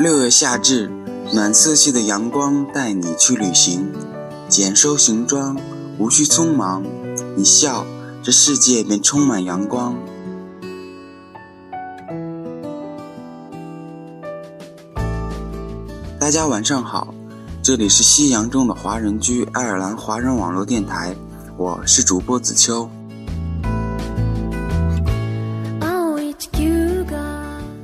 [0.00, 0.90] 六月夏至，
[1.34, 3.86] 暖色系的阳光带你去旅行，
[4.48, 5.54] 简收行装，
[5.98, 6.82] 无需匆忙。
[7.36, 7.84] 你笑，
[8.22, 9.94] 这世界便充满阳光。
[16.18, 17.12] 大家晚上好，
[17.62, 21.14] 这里是夕阳中的华人居爱尔兰华人网络电台，
[21.58, 22.88] 我是主播子秋。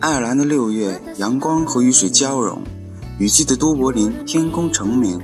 [0.06, 2.62] 爱尔兰的六月，阳光和雨水交融。
[3.18, 5.20] 雨季的都柏林，天空澄明，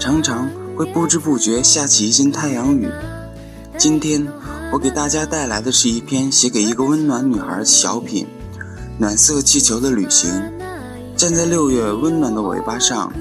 [0.00, 2.88] 常常会不知不觉下起一阵太阳雨。
[3.78, 4.26] 今天，
[4.72, 8.26] 我给大家带来的是一篇写给一个温暖女孩的小品
[8.98, 10.28] 《暖色气球的旅行》。
[11.16, 13.12] 站在六月温暖的尾巴上，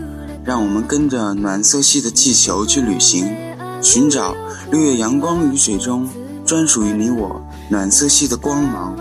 [0.44, 3.31] 让我们跟着暖色系的气球去旅行，
[3.80, 4.36] 寻找
[4.72, 6.09] 六月阳光雨水中
[6.44, 8.98] 专属于你我暖色系的光芒。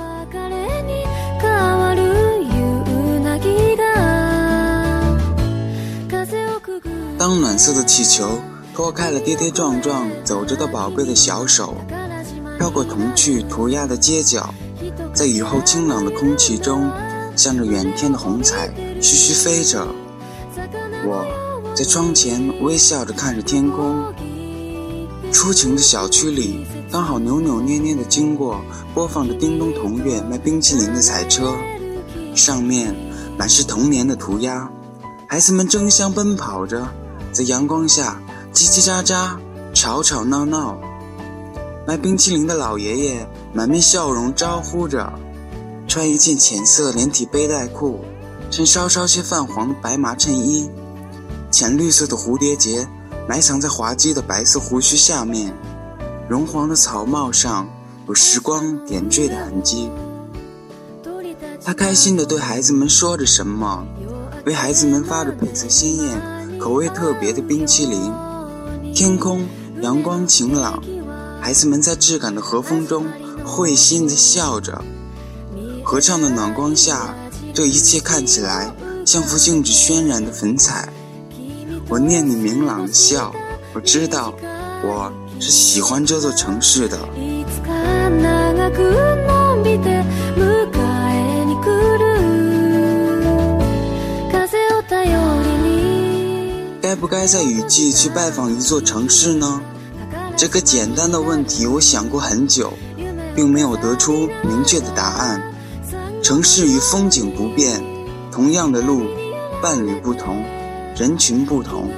[7.41, 8.41] 暖色的气球
[8.75, 11.77] 脱开了跌跌撞撞走着的宝贝的小手，
[12.59, 14.53] 飘过童趣涂鸦的街角，
[15.13, 16.91] 在雨后清冷的空气中，
[17.37, 18.69] 向着远天的虹彩
[19.01, 19.87] 徐徐飞着。
[21.07, 21.25] 我
[21.75, 24.13] 在窗前微笑着看着天空。
[25.33, 28.61] 出晴的小区里，刚好扭扭捏捏地经过
[28.95, 31.53] 播放着叮咚童乐卖冰淇淋的彩车，
[32.35, 32.95] 上面
[33.37, 34.71] 满是童年的涂鸦，
[35.29, 36.87] 孩子们争相奔跑着。
[37.35, 38.17] 在阳光下，
[38.53, 39.37] 叽叽喳喳，
[39.75, 40.79] 吵吵闹闹。
[41.85, 45.13] 卖冰淇淋的老爷爷满面笑容，招呼着。
[45.89, 48.05] 穿一件浅色连体背带裤，
[48.53, 50.71] 衬稍稍些泛黄的白麻衬衣，
[51.51, 52.89] 浅绿色的蝴蝶结
[53.29, 55.53] 埋藏在滑稽的白色胡须下面。
[56.29, 57.69] 绒黄的草帽上
[58.07, 59.91] 有时光点缀的痕迹。
[61.65, 63.85] 他开心地对孩子们说着什么，
[64.47, 66.34] 为孩子们发着配色鲜艳。
[66.65, 68.11] 口味特别的冰淇淋，
[68.95, 69.47] 天空
[69.83, 70.83] 阳光晴朗，
[71.39, 73.05] 孩子们在质感的和风中
[73.45, 74.83] 会心的笑着。
[75.85, 77.15] 合唱的暖光下，
[77.53, 80.89] 这一切看起来像幅静止渲染的粉彩。
[81.87, 83.31] 我念你明朗的笑，
[83.75, 84.33] 我知道
[84.83, 86.99] 我是喜欢这座城市的。
[97.05, 99.61] 不该在雨季去拜访一座城市呢？
[100.39, 102.73] 这个简单的问题，我想过很久，
[103.37, 105.53] 并没有得出明确的答案。
[106.23, 107.85] 城市与风景不变，
[108.33, 109.03] 同样的路，
[109.61, 110.43] 伴侣不同，
[110.97, 111.91] 人群不同，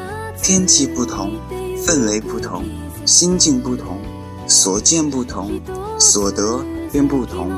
[0.42, 1.38] 天气不同，
[1.86, 2.64] 氛围不同，
[3.04, 4.00] 心境不同，
[4.48, 5.60] 所见不同，
[6.00, 7.52] 所得便不同。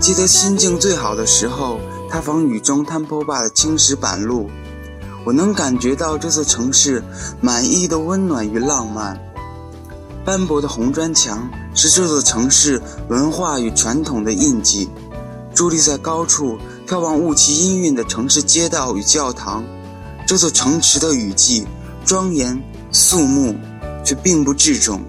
[0.00, 4.48] 记得心境最好的时候，踏访雨中摊坡坝的青石板路。
[5.24, 7.02] 我能感觉到这座城市
[7.40, 9.18] 满意的温暖与浪漫。
[10.24, 14.88] 斑驳的红砖墙是这座城市文化与传统的印记。
[15.54, 19.62] 伫立在高处眺望雾气氤氲的城市街道与教堂，
[20.26, 21.66] 这座城池的雨季
[22.04, 22.60] 庄严
[22.90, 23.54] 肃穆，
[24.04, 25.00] 却并不稚重。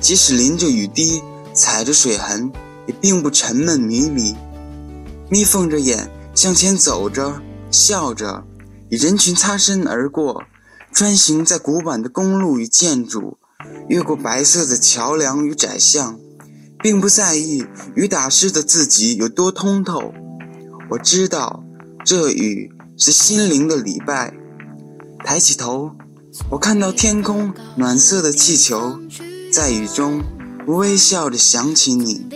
[0.00, 2.50] 即使淋着雨滴，踩着水痕，
[2.86, 4.34] 也并不沉闷迷离。
[5.28, 7.34] 眯缝着眼向前走着，
[7.70, 8.42] 笑着。
[8.92, 10.42] 与人群擦身而过，
[10.92, 13.38] 穿行在古板的公路与建筑，
[13.88, 16.20] 越过白色的桥梁与窄巷，
[16.82, 17.64] 并不在意
[17.94, 20.12] 雨打湿的自己有多通透。
[20.90, 21.64] 我知道，
[22.04, 24.34] 这雨是心灵的礼拜。
[25.24, 25.92] 抬起头，
[26.50, 29.00] 我看到天空暖色的气球，
[29.50, 30.22] 在雨中
[30.66, 32.28] 微笑着想起你。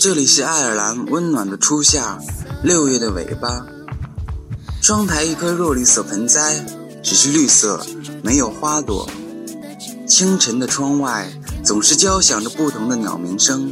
[0.00, 2.18] 这里是爱尔兰温暖的初夏，
[2.62, 3.66] 六月的尾巴。
[4.80, 6.64] 窗台一棵若绿色盆栽，
[7.02, 7.84] 只是绿色，
[8.22, 9.06] 没有花朵。
[10.08, 11.30] 清晨的窗外
[11.62, 13.70] 总是交响着不同的鸟鸣声，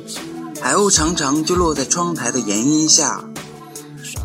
[0.61, 3.25] 海鸥常常就落在窗台的檐荫下。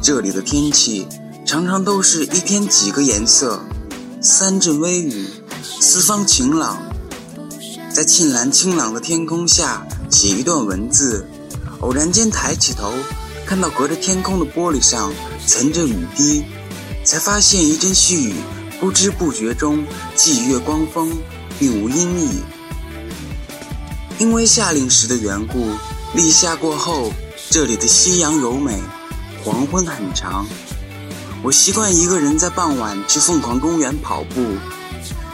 [0.02, 1.08] 这里的天气
[1.46, 3.62] 常常都是一天几个颜色，
[4.20, 5.26] 三阵微雨，
[5.80, 6.80] 四方晴朗。
[7.94, 11.26] 在沁蓝清朗的天空下写一段文字。
[11.84, 12.94] 偶然间抬起头，
[13.46, 15.12] 看到隔着天空的玻璃上
[15.46, 16.42] 层着雨滴，
[17.04, 18.34] 才发现一阵细雨
[18.80, 19.86] 不知不觉中
[20.16, 21.12] 霁月光风，
[21.60, 22.30] 并无阴翳。
[24.18, 25.72] 因为夏令时的缘故，
[26.16, 27.12] 立夏过后，
[27.50, 28.80] 这里的夕阳柔美，
[29.44, 30.46] 黄昏很长。
[31.44, 34.42] 我习惯一个人在傍晚去凤凰公园跑步，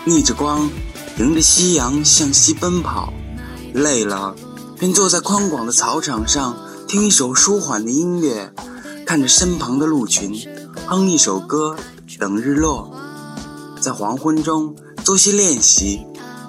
[0.04, 0.68] 逆着光，
[1.20, 3.14] 迎着夕阳向西奔跑。
[3.72, 4.36] 累了，
[4.80, 8.54] 便坐在宽广的草场上，听一首舒缓的音乐，
[9.06, 10.34] 看着身旁的鹿群，
[10.88, 11.76] 哼一首歌，
[12.18, 12.90] 等日落。
[13.82, 14.74] 在黄昏中
[15.04, 16.00] 做些练习，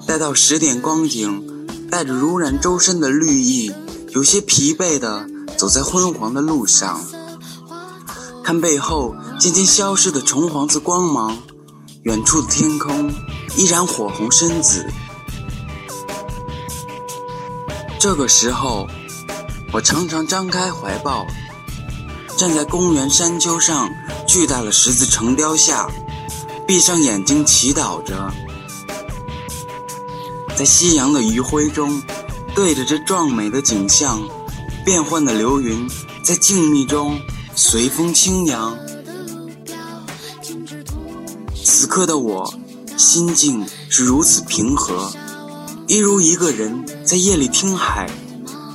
[0.06, 3.72] 待到十点光景，带着濡染周身的绿意，
[4.10, 5.26] 有些疲惫的
[5.58, 7.00] 走在昏黄的路上，
[8.44, 11.36] 看背后渐渐消失的橙黄色光芒，
[12.04, 13.12] 远处的天空
[13.56, 14.86] 依然火红深紫。
[18.00, 18.88] 这个时候，
[19.74, 21.26] 我常常张开怀抱，
[22.38, 23.90] 站在公园山丘上
[24.26, 25.86] 巨大的十字城雕下。
[26.66, 28.32] 闭上眼睛，祈祷着，
[30.56, 32.02] 在夕阳的余晖中，
[32.54, 34.18] 对着这壮美的景象，
[34.82, 35.86] 变幻的流云
[36.22, 37.20] 在静谧中
[37.54, 38.74] 随风轻扬。
[41.62, 42.54] 此刻的我，
[42.96, 45.12] 心境是如此平和，
[45.90, 48.08] 一如一个人在夜里听海，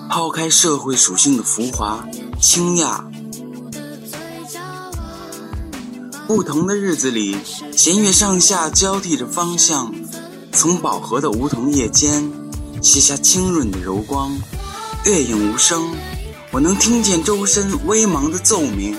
[0.10, 2.06] 抛开社会属性的浮华、
[2.42, 3.08] 清雅。
[6.28, 7.38] 不同的日子里，
[7.72, 9.96] 弦月上下交替着方向，
[10.52, 12.30] 从饱和的梧桐叶间
[12.82, 14.38] 卸下清润的柔光。
[15.06, 15.96] 月影无声，
[16.52, 18.94] 我能听见周身微茫的奏鸣。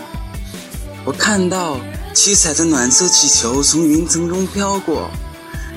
[1.05, 1.79] 我看到
[2.15, 5.11] 七彩的暖色气球从云层中飘过，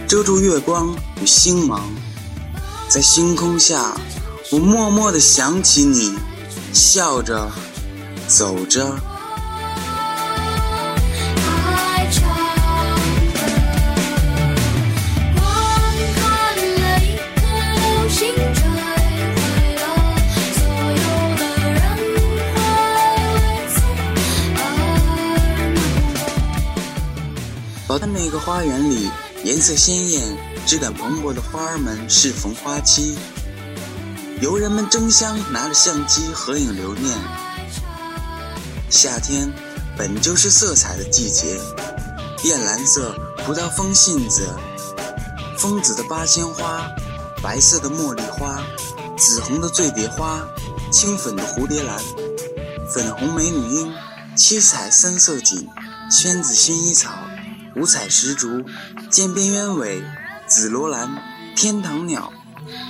[0.08, 1.84] 遮住月光与星芒。
[2.90, 3.94] 在星空下，
[4.52, 6.18] 我默默地想起你，
[6.74, 7.52] 笑着，
[8.28, 8.98] 走着。
[28.00, 29.10] 在那个花园里，
[29.44, 30.22] 颜色鲜艳、
[30.70, 33.18] 质感蓬勃的花儿们适逢花期，
[34.40, 37.18] 游人们争相拿着相机合影留念。
[38.88, 39.52] 夏天
[39.98, 41.60] 本就是色彩的季节，
[42.44, 44.48] 靛蓝色葡萄风信子，
[45.58, 46.88] 枫紫的八仙花，
[47.42, 48.62] 白色的茉莉花，
[49.18, 50.48] 紫红的醉蝶花，
[50.92, 51.98] 青粉的蝴蝶兰，
[52.94, 53.92] 粉红美女樱，
[54.36, 55.68] 七彩三色堇，
[56.12, 57.10] 宣子薰衣草。
[57.76, 58.64] 五彩石竹、
[59.10, 60.04] 尖边鸢尾、
[60.50, 61.08] 紫罗兰、
[61.56, 62.34] 天堂鸟，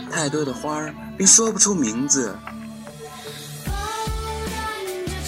[0.10, 2.34] 太多的花儿并说不出名字。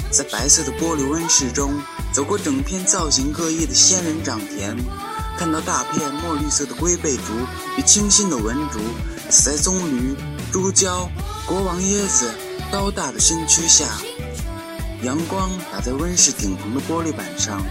[0.09, 1.73] 在白色的玻璃温室中，
[2.13, 4.77] 走过整片造型各异的仙人掌田，
[5.37, 7.33] 看到大片墨绿色的龟背竹
[7.77, 8.79] 与清新的文竹，
[9.29, 10.15] 死在棕榈、
[10.53, 11.09] 朱蕉、
[11.45, 12.31] 国王椰子
[12.71, 13.85] 高大的身躯下，
[15.03, 17.61] 阳光打在温室顶棚的玻璃板上。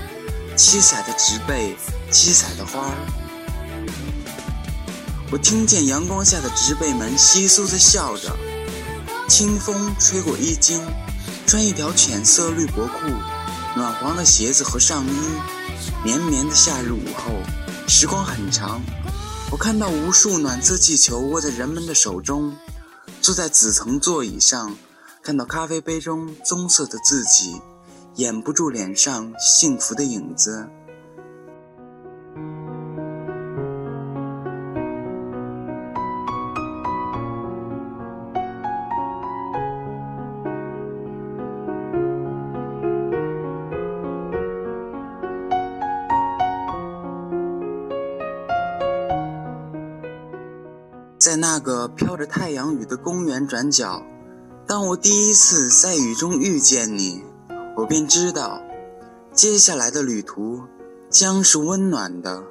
[0.57, 1.75] 七彩的植被，
[2.11, 3.20] 七彩的花儿。
[5.33, 8.37] 我听见阳光下的植被们窸窣地笑着。
[9.29, 10.81] 清风吹过衣襟，
[11.47, 13.07] 穿一条浅色绿薄裤，
[13.77, 15.13] 暖黄的鞋子和上衣。
[16.05, 17.33] 绵绵的夏日午后，
[17.87, 18.81] 时光很长。
[19.53, 22.53] 我看到无数暖色气球握在人们的手中，
[23.23, 24.77] 坐在紫藤座椅上，
[25.23, 27.63] 看到咖啡杯中棕色的自己。
[28.17, 30.69] 掩不住脸上幸福的影子。
[51.21, 54.03] 在那个飘着太阳雨的公园转角，
[54.67, 57.23] 当我第一次在雨中遇见你。
[57.77, 58.63] 我便知道，
[59.35, 60.63] 接下来的旅途
[61.11, 62.43] 将是温暖的。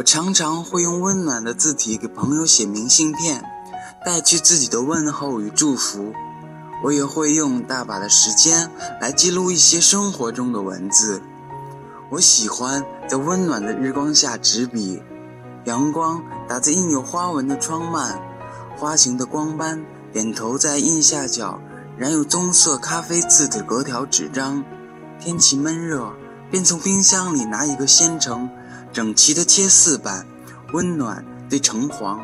[0.00, 3.44] 我常常会用温暖的字体给朋友写明信片，
[4.02, 6.14] 带去自己的问候与祝福。
[6.82, 11.20] 我也会用大把的时间来记录一些生活中的文字。
[12.08, 15.02] 我喜欢在温暖的日光下执笔，
[15.64, 18.18] 阳光打在印有花纹的窗幔，
[18.78, 21.60] 花形的光斑点投在印下角
[21.98, 24.64] 染有棕色咖啡渍的格条纸张。
[25.18, 26.10] 天气闷热，
[26.50, 28.48] 便从冰箱里拿一个鲜橙，
[28.92, 30.26] 整齐的切四瓣，
[30.72, 32.20] 温暖对橙黄。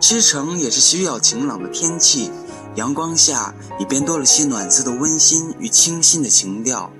[0.00, 2.30] 吃橙也是需要晴朗的天气。
[2.74, 6.90] 阳光下，也便多了些暖色的温馨与清新的情调。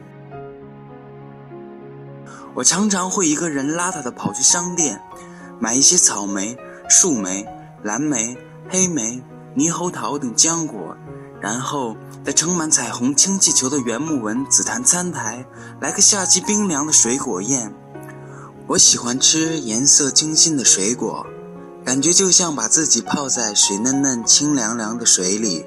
[2.54, 5.00] 我常常会一个人邋遢的跑去商店，
[5.58, 6.58] 买一些草莓、
[6.90, 7.46] 树莓、
[7.82, 8.36] 蓝莓、
[8.68, 9.22] 黑莓、
[9.56, 10.94] 猕猴桃等浆果，
[11.40, 15.46] 然后在盛满彩虹氢气球的圆木纹紫檀餐台
[15.80, 17.74] 来个夏季冰凉的水果宴。
[18.68, 21.26] 我喜欢吃颜色清新的水果，
[21.84, 25.66] 感觉就像把自己泡在水嫩嫩、清凉凉的水里。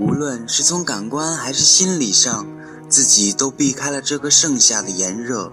[0.00, 2.46] 无论是从感官还是心理上，
[2.88, 5.52] 自己都避开了这个盛夏的炎热。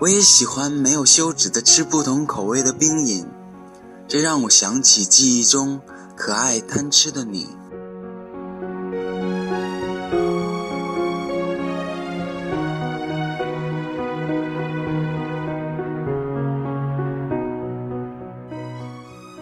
[0.00, 3.26] 我也喜欢没有休止的吃不同口味的冰饮，
[4.08, 5.80] 这让我想起记忆中
[6.16, 7.46] 可爱贪吃的你。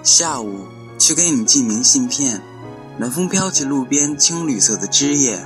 [0.08, 0.66] 下午
[0.98, 2.40] 去给你寄明信片。
[2.96, 5.38] 暖风飘起路边青绿色的枝叶，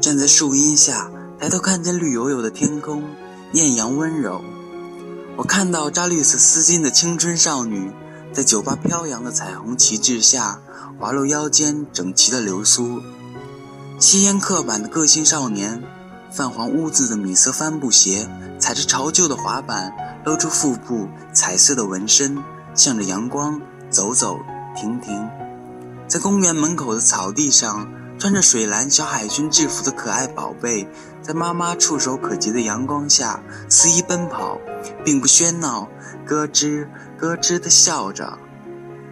[0.00, 1.10] 站在树荫下，
[1.40, 3.02] 抬头看见绿油油的天空，
[3.52, 4.40] 艳阳温柔。
[5.36, 7.90] 我看到扎绿色丝巾的青春少女，
[8.32, 10.60] 在酒吧飘扬的彩虹旗帜下，
[11.00, 13.02] 滑落腰间整齐的流苏。
[13.98, 15.82] 吸烟刻板的个性少年，
[16.30, 18.28] 泛黄污渍的米色帆布鞋，
[18.60, 19.92] 踩着潮旧的滑板，
[20.24, 22.38] 露出腹部彩色的纹身，
[22.72, 23.60] 向着阳光
[23.90, 24.38] 走走
[24.76, 25.28] 停停。
[26.06, 27.88] 在公园门口的草地上，
[28.18, 30.88] 穿着水蓝小海军制服的可爱宝贝，
[31.20, 34.58] 在妈妈触手可及的阳光下肆意奔跑，
[35.04, 35.88] 并不喧闹，
[36.24, 36.86] 咯吱
[37.18, 38.38] 咯吱地笑着。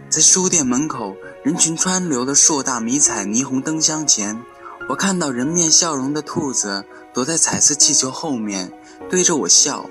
[0.08, 4.40] 在书店门口人群川流的硕大迷彩霓虹灯箱前，
[4.88, 8.72] 我看到人面笑容的兔子躲在彩色气球后面，
[9.10, 9.90] 对着我笑。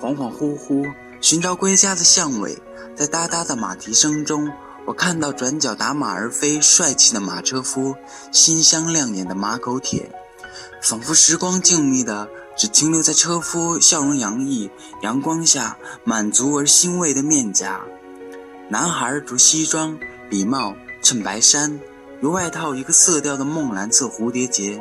[0.00, 0.88] 恍恍惚惚
[1.20, 2.56] 寻找归家的巷尾，
[2.98, 4.50] 在哒哒的马蹄声中。
[4.84, 7.94] 我看到转角打马而飞，帅气的马车夫，
[8.32, 10.10] 新香亮眼的马口铁，
[10.82, 14.68] 仿佛时光静谧的只停留在车夫笑容洋溢、
[15.02, 17.82] 阳光下满足而欣慰的面颊。
[18.68, 19.96] 男孩着西装、
[20.28, 21.78] 礼帽、衬白衫，
[22.20, 24.80] 由外套一个色调的梦蓝色蝴蝶结；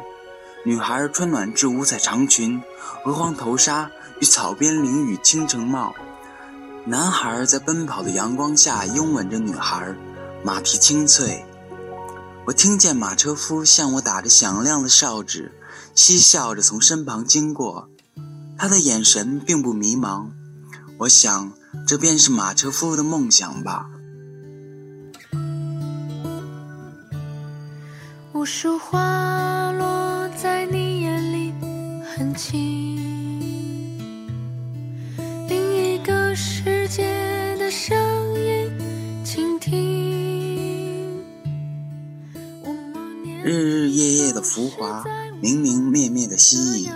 [0.65, 2.59] 女孩穿暖制五彩长裙、
[3.05, 5.93] 鹅黄头纱与草编绫羽倾城帽。
[6.89, 9.93] 男孩在奔跑的阳光下拥吻着女孩，
[10.41, 11.43] 马蹄清脆。
[12.45, 15.51] 我听见马车夫向我打着响亮的哨子，
[15.93, 17.89] 嬉笑着从身旁经过，
[18.57, 20.29] 他的眼神并不迷茫。
[20.99, 21.51] 我想，
[21.85, 23.89] 这便是马车夫的梦想吧。
[28.31, 31.53] 无数花落在你眼里，
[32.15, 32.96] 很轻。
[36.87, 37.03] 界
[37.59, 37.97] 的声
[38.39, 38.71] 音，
[39.25, 41.21] 倾听
[43.43, 45.03] 日日夜夜的浮华，
[45.41, 46.89] 明明灭灭的蜥蜴。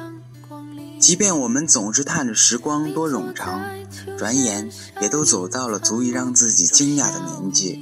[0.98, 3.62] 即便我们总是叹着时光多冗长，
[4.18, 4.70] 转眼
[5.02, 7.78] 也都走到了足以让自己惊讶的年纪。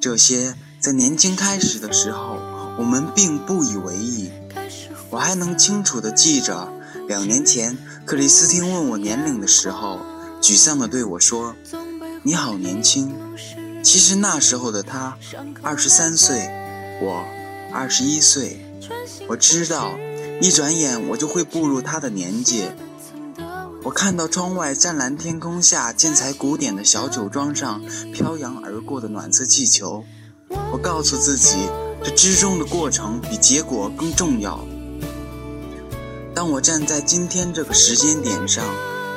[0.00, 2.38] 这些在年轻开始的时候，
[2.78, 4.30] 我们并不以为意。
[5.10, 6.72] 我还能清楚地记着，
[7.08, 9.98] 两年前克里斯汀问我年龄的时候，
[10.40, 11.54] 沮丧地对我说
[12.22, 13.14] ：“你好年轻。”
[13.82, 15.16] 其实那时候的他，
[15.62, 16.48] 二十三岁，
[17.00, 17.24] 我
[17.72, 18.64] 二十一岁。
[19.28, 19.92] 我知道，
[20.40, 22.64] 一转眼我就会步入他的年纪。
[23.84, 27.80] 我看到窗外湛蓝天空下建材古典的小酒庄上
[28.12, 30.04] 飘扬而过的暖色气球。
[30.72, 31.56] 我告诉自己，
[32.02, 34.60] 这之中的过程比结果更重要。
[36.34, 38.64] 当我站在今天这个时间点上，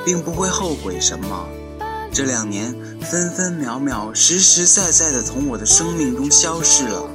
[0.05, 1.48] 并不会后悔什么。
[2.13, 7.10] 这两年分分秒秒、实实在在的从我的生命中消失了。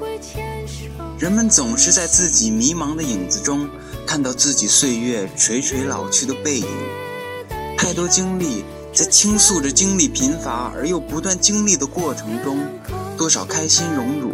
[1.18, 3.68] 人们总是在自己迷茫的影子中，
[4.06, 6.66] 看到自己岁月垂垂老去的背影。
[7.76, 12.58] 太多经历在倾诉着经历贫乏而又不断经历的过程中，
[13.16, 14.32] 多少开心荣辱，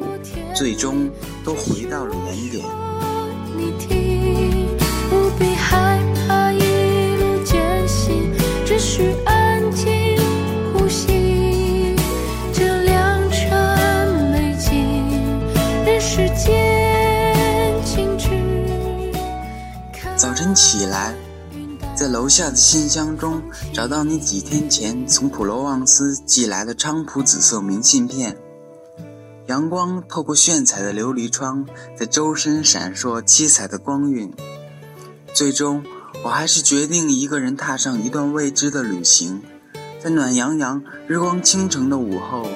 [0.54, 1.10] 最终
[1.44, 2.64] 都回到了原点。
[22.22, 23.42] 楼下的信箱中
[23.74, 28.38] 找到你几天前从普罗旺斯寄来的菖蒲紫色明信片。
[29.46, 31.66] 阳光透过炫彩的琉璃窗，
[31.98, 34.32] 在周身闪烁七彩的光晕。
[35.34, 35.82] 最终，
[36.22, 39.42] 我还是决定一个人踏上一段未知的旅行。
[40.00, 42.46] 在暖洋洋、日光倾城的午后，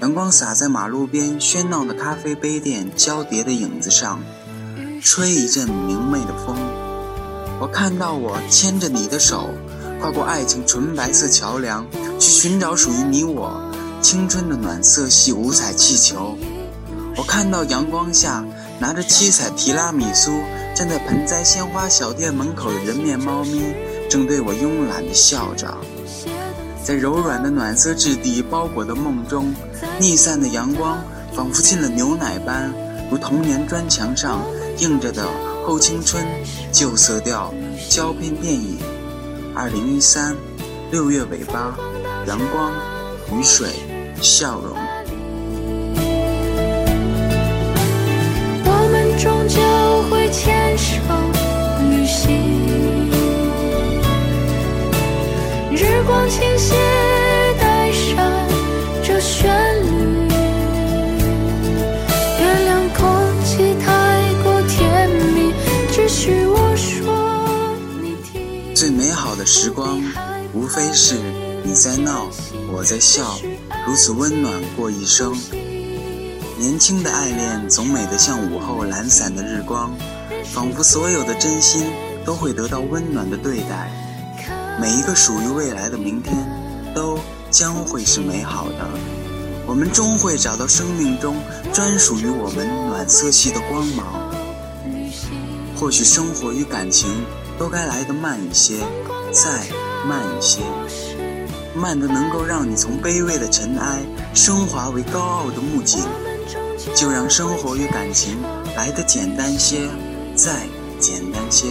[0.00, 4.18] 阳光洒在马路边喧闹的咖啡杯店交叠的影子上，
[5.02, 6.56] 吹一阵明媚的风。
[7.60, 9.50] 我看到我牵着你的手，
[10.00, 11.86] 跨过爱情纯白色桥梁，
[12.18, 16.38] 去寻找属于你我青春的暖色系五彩气球。
[17.18, 18.42] 我看到阳光下
[18.78, 20.30] 拿着七彩提拉米苏
[20.74, 23.74] 站在盆栽鲜花小店门口的人面猫咪，
[24.08, 25.76] 正对我慵懒地笑着。
[26.82, 29.54] 在柔软的暖色质地包裹的梦中，
[29.98, 30.98] 逆散的阳光
[31.34, 32.72] 仿佛进了牛奶般，
[33.10, 34.40] 如童年砖墙上
[34.78, 35.28] 映着的
[35.64, 36.24] 后青春
[36.72, 37.52] 旧色调，
[37.88, 38.78] 胶片电影。
[39.54, 40.36] 二零一三，
[40.90, 41.76] 六月尾巴，
[42.26, 42.72] 阳光，
[43.32, 43.68] 雨水，
[44.20, 44.76] 笑容。
[48.64, 49.60] 我们终究
[50.10, 50.96] 会牵手
[51.90, 52.30] 旅行，
[55.72, 56.74] 日光倾斜，
[69.62, 70.02] 时光，
[70.54, 71.16] 无非是
[71.62, 72.30] 你在闹，
[72.72, 73.38] 我在笑，
[73.86, 75.36] 如此温暖过一生。
[76.56, 79.94] 年轻的爱恋总美得像午后懒散的日光，
[80.46, 81.84] 仿佛所有的真心
[82.24, 83.92] 都会得到温暖的对待。
[84.80, 86.34] 每一个属于未来的明天，
[86.94, 87.18] 都
[87.50, 88.88] 将会是美好的。
[89.66, 91.36] 我们终会找到生命中
[91.70, 94.06] 专属于我们暖色系的光芒。
[95.76, 97.10] 或许生活与感情
[97.58, 98.78] 都该来得慢一些，
[99.32, 99.50] 再
[100.06, 100.60] 慢一些，
[101.74, 104.00] 慢的能够让你从卑微的尘埃
[104.34, 106.02] 升华为高傲的木槿。
[106.94, 108.38] 就让生活与感情
[108.74, 109.86] 来得简单些，
[110.34, 110.62] 再
[110.98, 111.68] 简单些，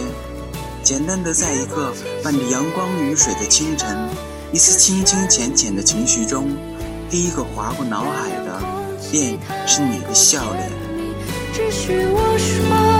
[0.84, 4.08] 简单的在一个伴着阳光雨水的清晨，
[4.52, 6.48] 一丝清清浅浅的情绪中，
[7.10, 8.62] 第一个划过脑海的，
[9.10, 9.36] 便
[9.66, 10.70] 是你的笑脸。
[11.52, 12.99] 只许我说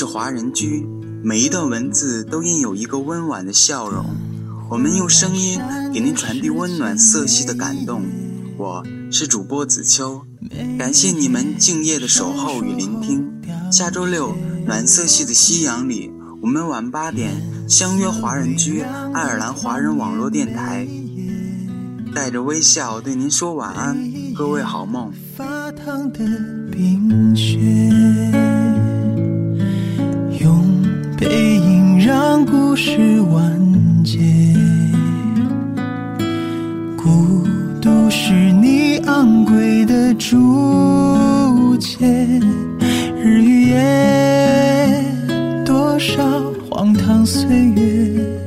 [0.00, 0.86] 是华人居，
[1.22, 4.06] 每一段文字都印有一个温婉的笑容。
[4.70, 5.60] 我们用声音
[5.92, 8.02] 给您传递温暖色系的感动。
[8.56, 8.82] 我
[9.12, 10.22] 是主播子秋，
[10.78, 13.30] 感谢你们敬业的守候与聆听。
[13.70, 14.34] 下周六
[14.64, 16.10] 暖色系的夕阳里，
[16.40, 17.34] 我们晚八点
[17.68, 20.88] 相约华人居爱尔兰华人网络电台，
[22.14, 23.98] 带着微笑对您说晚安，
[24.34, 25.12] 各位好梦。
[25.36, 26.20] 发烫的
[26.72, 27.58] 冰雪，
[31.20, 34.18] 背影让故事完结。
[36.96, 37.46] 孤
[37.78, 42.06] 独是你昂贵的注解，
[43.22, 45.04] 日与夜，
[45.66, 46.22] 多少
[46.70, 48.39] 荒唐岁月。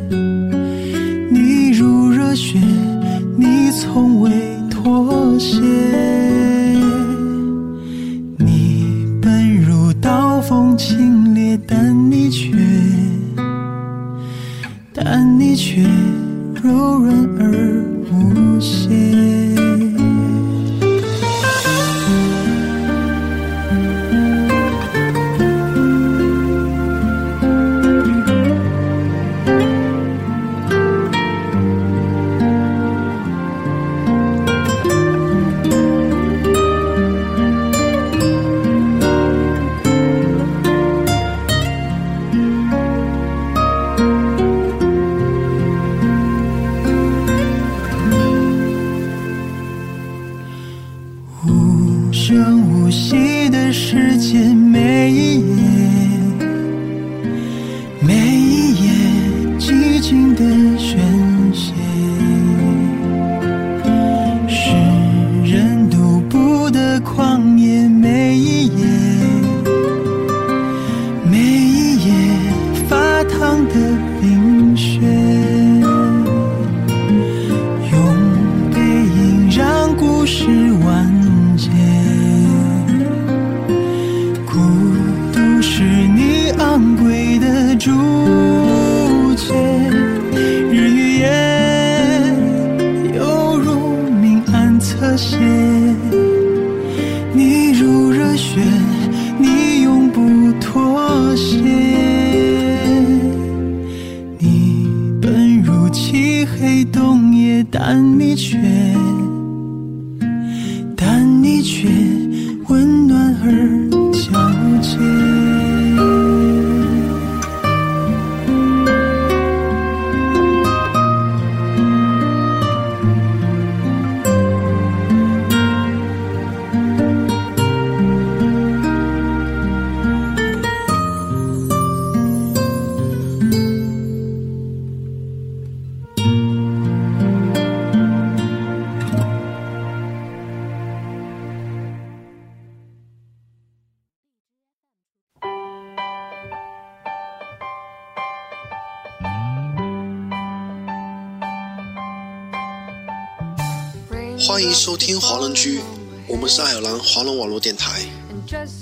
[155.06, 155.82] 听华人居，
[156.30, 158.00] 我们是爱尔兰华人网络电台。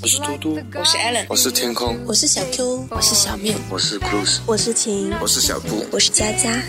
[0.03, 6.62] 我是嘟嘟，我是 Allen，我是天空，我是小 Q，我是小面，我是 Cruz，我是晴，我是小布，我是佳佳。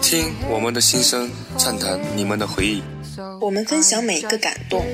[0.00, 2.82] 听我们的心声，畅谈你们的回忆。
[3.38, 4.86] 我们分享每一个感动，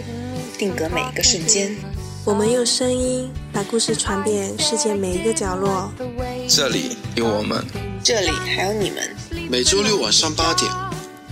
[0.59, 1.77] 定格每一个瞬间。
[2.25, 5.93] 我们用声音把故事传遍世界每一个角落。
[6.49, 7.65] 这里有我们，
[8.03, 9.15] 这里还有你们。
[9.49, 10.69] 每周六晚上八点，